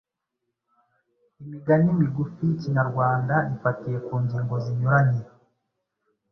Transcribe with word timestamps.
Imigani 1.43 1.89
migufi 1.99 2.39
y’Ikinyarwanda 2.47 3.35
ifatiye 3.55 3.97
ku 4.07 4.13
ngingo 4.23 4.55
zinyuranye 4.63 5.23